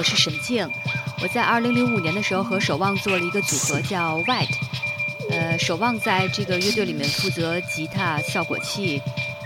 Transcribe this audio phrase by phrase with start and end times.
[0.00, 0.66] 我是沈静。
[1.20, 4.48] 我在二零零五年的时候和守望做了一个组合叫 White，
[5.28, 9.02] 呃，守望在这个乐队里面负责吉他、效果器、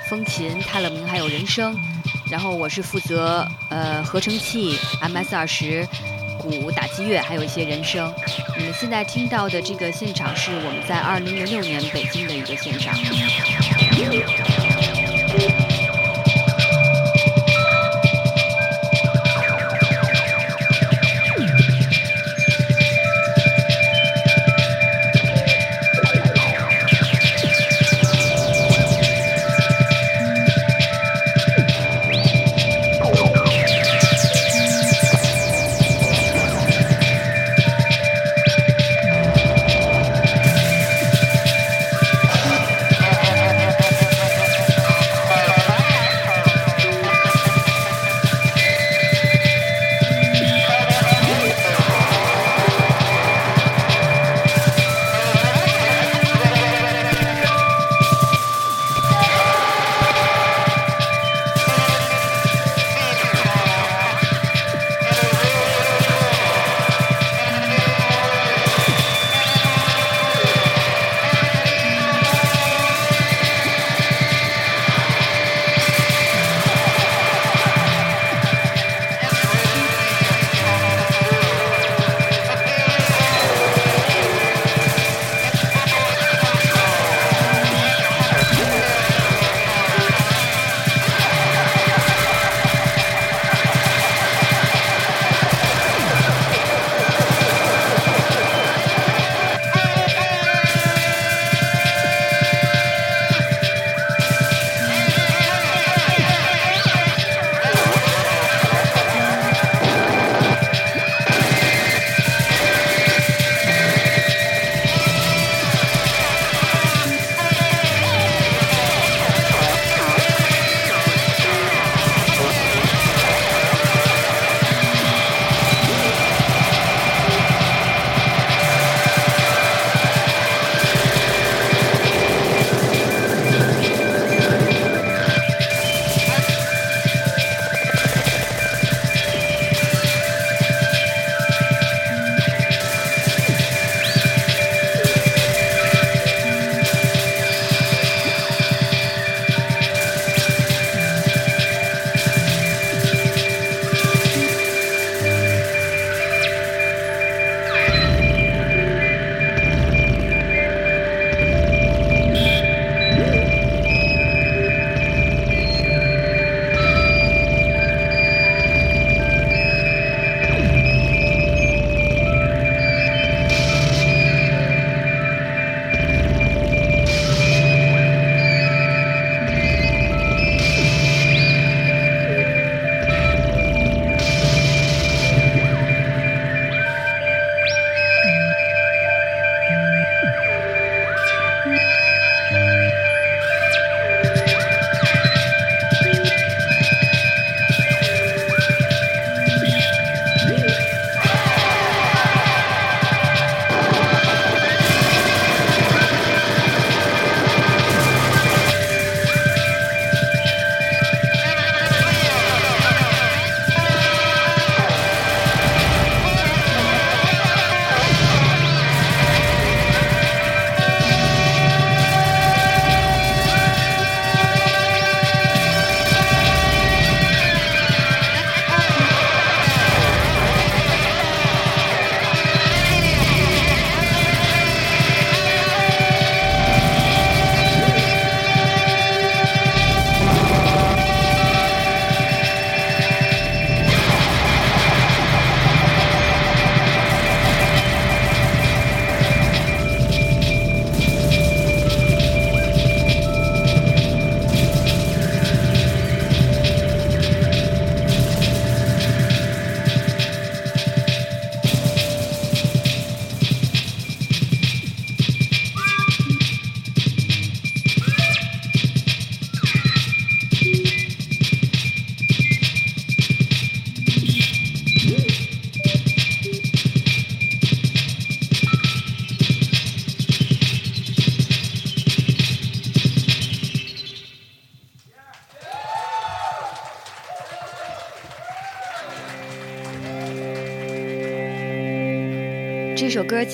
[0.08, 1.76] 风琴、泰勒明还有人声，
[2.30, 5.84] 然后我是负责呃合成器、MS 二十、
[6.38, 8.14] 鼓、打击乐，还有一些人声。
[8.56, 12.94] 你们现在听到的这个现场是我们在二零零六年北京的一个现场。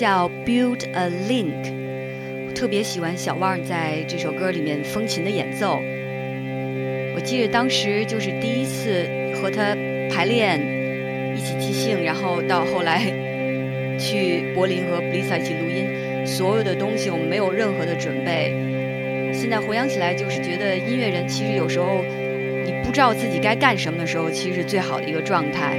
[0.01, 1.63] 叫《Build a Link》，
[2.55, 5.79] 特别喜欢小旺在这首歌里面风琴的演奏。
[7.15, 9.77] 我记得当时就是第一次和他
[10.11, 10.59] 排练，
[11.37, 13.13] 一起即兴，然后到后来
[13.99, 15.85] 去柏林和布丽萨一起录音，
[16.27, 18.55] 所有的东西我们没有任何的准备。
[19.35, 22.03] 现在回想起来，就是觉得音乐人其实有时候
[22.65, 25.77] 你不知道自己该干什么的时候，其实是最好的一个状态。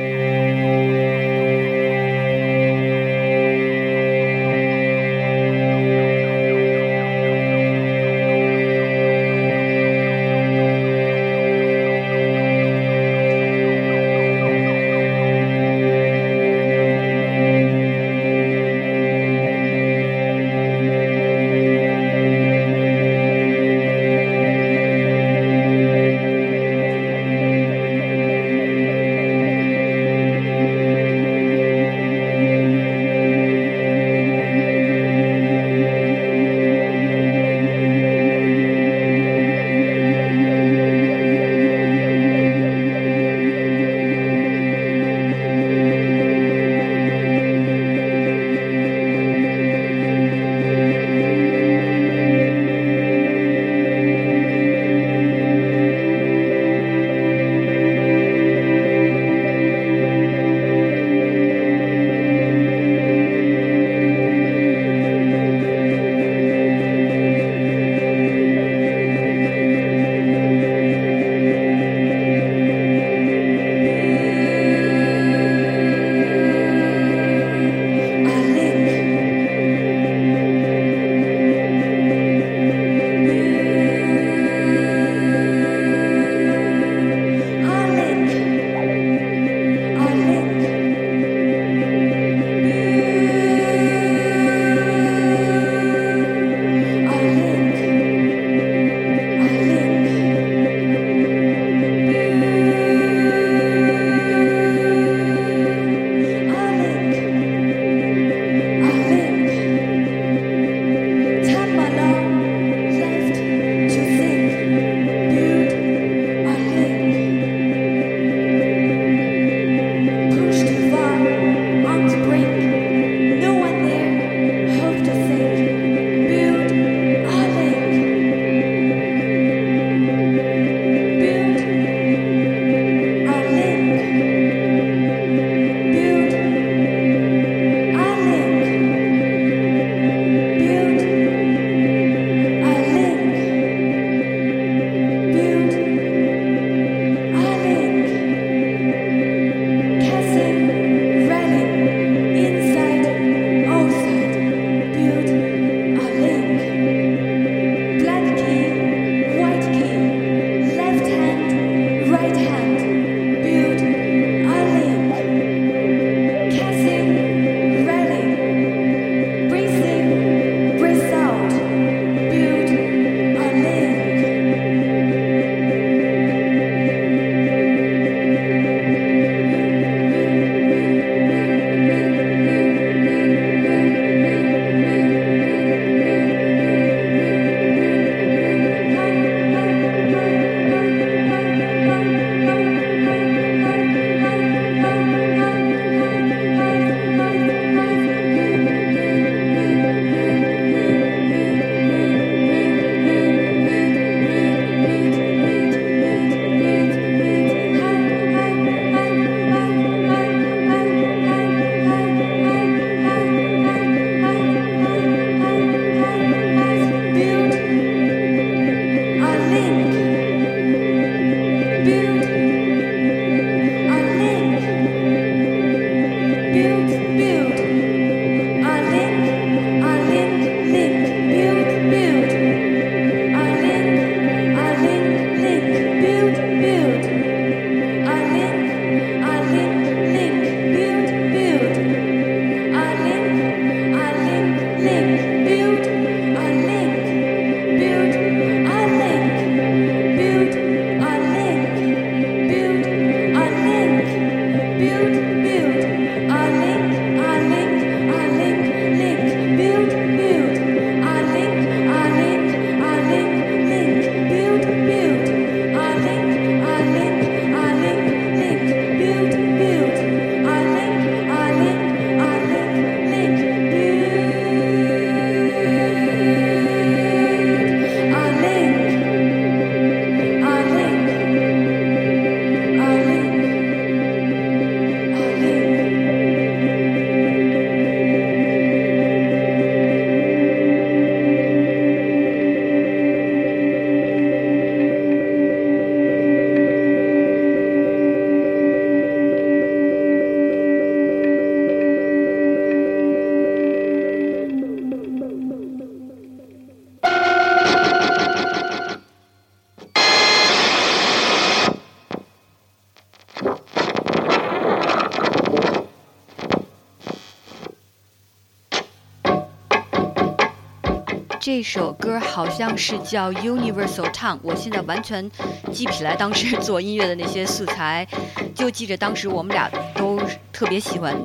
[321.41, 325.27] 这首歌好像是叫《Universal Town》，我现在完全
[325.73, 328.07] 记不起来当时做音乐的那些素材，
[328.53, 330.21] 就记着当时我们俩都
[330.53, 331.17] 特别喜欢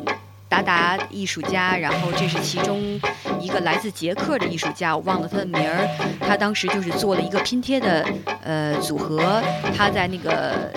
[0.48, 2.98] 达达艺术家，然后这是其中
[3.38, 5.86] 一个来自捷克的艺术家，我忘了他的名儿，
[6.18, 8.06] 他当时就是做了一个拼贴的
[8.42, 9.42] 呃组合，
[9.76, 10.72] 他在那个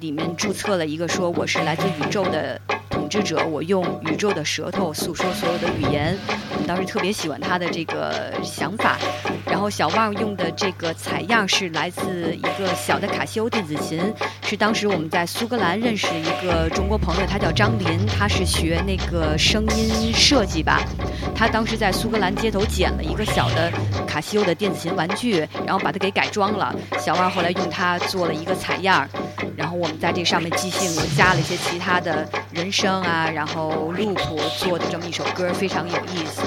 [0.00, 2.60] 里面注册了一个说我是来自宇宙的。
[2.90, 6.16] 统治者，我用宇宙的舌头诉说所有的语言。
[6.66, 8.98] 当时特别喜欢他的这个想法。
[9.46, 14.00] 然后小旺用的这个采样是来自一个小的卡西欧电子琴，
[14.42, 20.80] 是当时我们在苏格兰认识一个中国朋友，他叫张林，他是学那个声音设计吧。
[21.34, 23.70] 他当时在苏格兰街头捡了一个小的
[24.06, 26.74] 卡西欧的电子琴玩具，然后把它给改装了。
[26.98, 29.06] 小旺后来用它做了一个采样。
[29.56, 34.18] 然后我们在这上面即兴又加了一些其他的人声啊，然后 loop
[34.58, 36.42] 做的这么一首歌，非常有意思。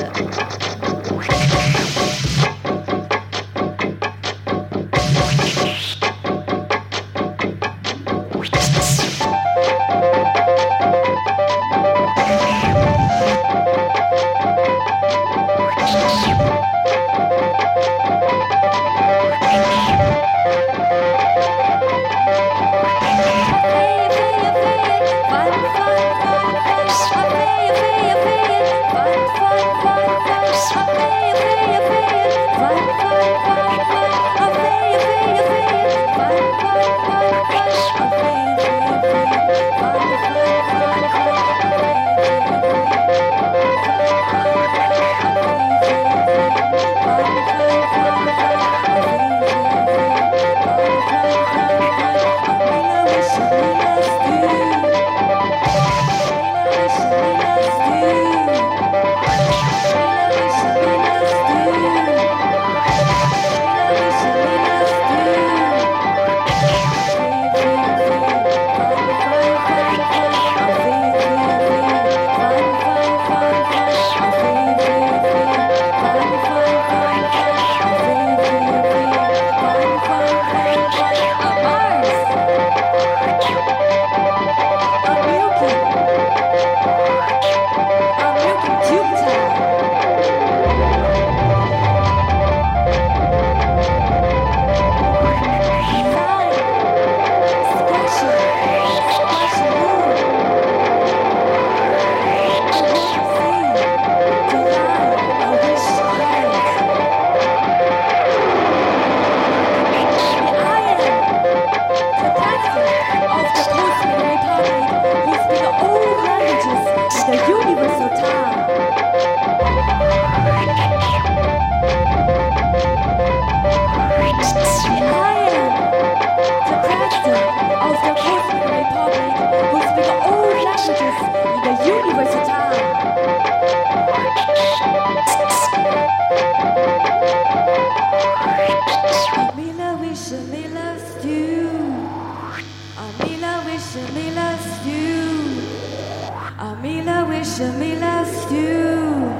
[147.57, 149.31] wish and me loves you.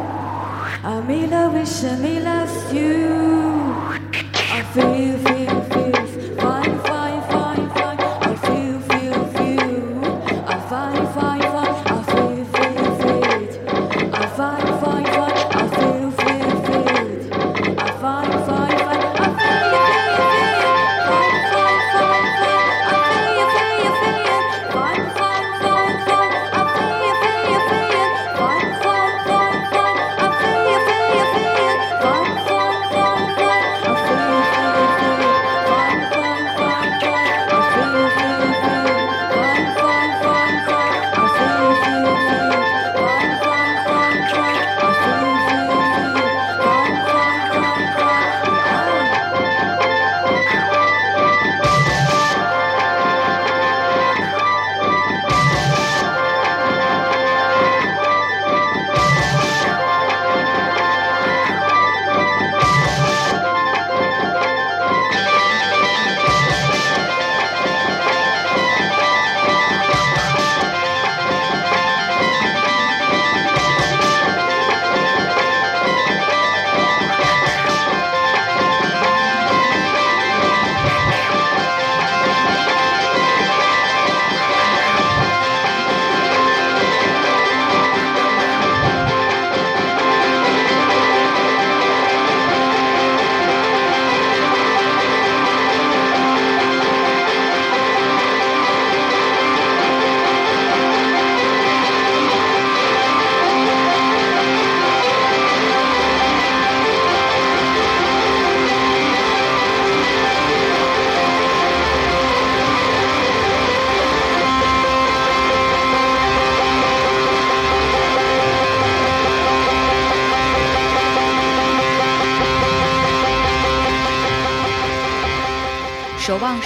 [0.83, 3.73] I wish and me loves you.
[4.51, 5.24] I feel.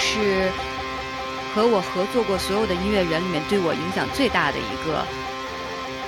[0.00, 0.50] 是
[1.54, 5.04] 和我合作过所有的音乐人里面对我影响最大的一个。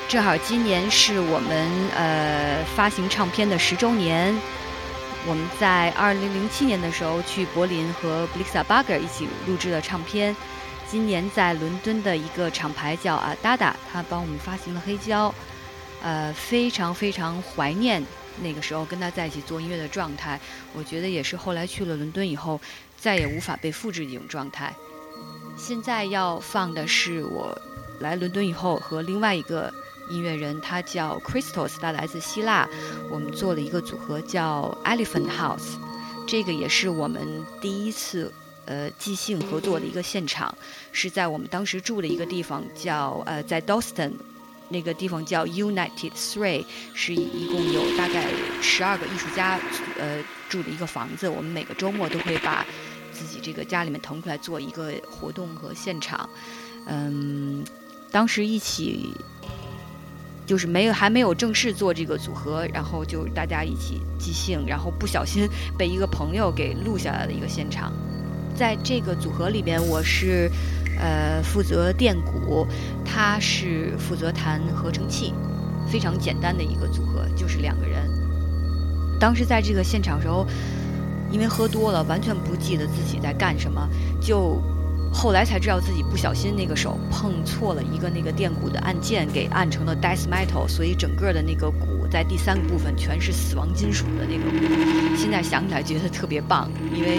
[0.08, 4.34] 正好今年是我们呃发行唱片的十周年，
[5.26, 10.34] 我们在二零零七年的时候去柏林和 Blixa Bagger 一起录制了唱片。
[10.90, 15.34] 今年在伦敦的一个厂牌叫啊 Dada，他帮我们发行了黑胶，
[16.02, 18.04] 呃，非常非常怀念
[18.42, 20.38] 那个时候跟他在一起做音乐的状态。
[20.74, 22.60] 我觉得也是后来去了伦敦以后
[23.02, 24.72] 再也无法被复制的一种状态。
[25.56, 27.60] 现在要放的是我
[27.98, 29.72] 来伦敦以后和另外一个
[30.08, 32.68] 音乐人，他叫 Crystals，他来自希腊，
[33.10, 35.76] 我们做了一个组合叫 Elephant House，
[36.26, 38.32] 这个也是我们第一次。
[38.64, 40.56] 呃，即兴合作的一个现场，
[40.92, 44.12] 是在我们当时住的一个地方，叫呃，在 Dalston，
[44.68, 48.28] 那个地方叫 United Three，是一共有大概
[48.62, 49.58] 十二个艺术家
[49.98, 51.28] 呃住的一个房子。
[51.28, 52.64] 我们每个周末都会把
[53.22, 56.28] 自己这个家里面腾出来做一个活动和现场。
[56.86, 57.62] 嗯，
[58.10, 59.14] 当时一起
[60.44, 67.92] 就是没有还没有正式做这个组合，然后就大家一起即兴，然后不小心被一个朋友给录下来的一个现场。
[68.56, 70.50] 在这个组合里边，我是，
[70.98, 72.66] 呃，负责电鼓，
[73.04, 75.32] 他是负责弹合成器，
[75.88, 78.10] 非常简单的一个组合，就是两个人。
[79.20, 80.44] 当时在这个现场时候，
[81.32, 83.88] 因为喝多了，完全不记得自己在干什么，
[84.20, 84.62] 就
[85.12, 95.16] 后来才知道自己不小心那个手碰错了一个那个电鼓的按键，给按成了 death metal，所以整个的那个鼓在第三个部分全是死亡金属的那个鼓。
[95.16, 97.18] 现在想起来觉得特别棒，因为。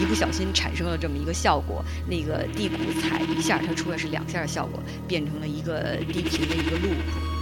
[0.00, 7.39] 一不小心产生了这么一个效果，那个地鼓踩一下，它出来是两下的效果，变成了一个低频的一个 loop。